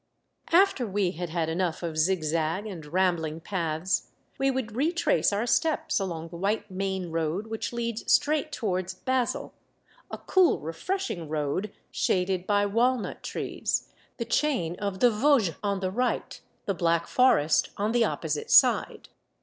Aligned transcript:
After 0.51 0.87
we 0.87 1.11
had 1.11 1.29
had 1.29 1.47
enough 1.47 1.83
of 1.83 1.95
zigzag 1.95 2.65
and 2.65 2.87
rambling 2.87 3.39
paths, 3.39 4.09
we 4.39 4.49
would 4.49 4.75
retrace 4.75 5.31
our 5.31 5.45
steps 5.45 5.99
along 5.99 6.29
the 6.29 6.37
white 6.37 6.71
main 6.71 7.11
road 7.11 7.45
which 7.45 7.71
leads 7.71 8.11
straight 8.11 8.51
towards 8.51 8.95
Basle, 8.95 9.53
a 10.09 10.17
cool, 10.17 10.59
refreshing 10.59 11.29
road, 11.29 11.71
shaded 11.91 12.47
by 12.47 12.65
walnut 12.65 13.21
trees— 13.21 13.93
the 14.17 14.25
chain 14.25 14.75
of 14.77 15.01
the 15.01 15.11
Vosges 15.11 15.53
on 15.61 15.81
the 15.81 15.91
right, 15.91 16.41
the 16.65 16.73
Black 16.73 17.05
Forest 17.05 17.69
on 17.77 17.91
the 17.91 18.03
opposite 18.03 18.49
side. 18.49 19.09